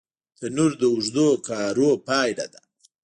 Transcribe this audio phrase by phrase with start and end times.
[0.37, 2.61] تنور د اوږدو کارونو پایله ده